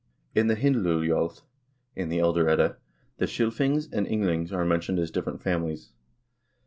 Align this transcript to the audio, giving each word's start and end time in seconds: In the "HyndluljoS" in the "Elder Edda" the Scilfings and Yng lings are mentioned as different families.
In 0.33 0.47
the 0.47 0.55
"HyndluljoS" 0.55 1.43
in 1.95 2.09
the 2.09 2.17
"Elder 2.17 2.49
Edda" 2.49 2.77
the 3.17 3.27
Scilfings 3.27 3.87
and 3.93 4.07
Yng 4.07 4.23
lings 4.23 4.51
are 4.51 4.65
mentioned 4.65 4.97
as 4.97 5.11
different 5.11 5.43
families. 5.43 5.91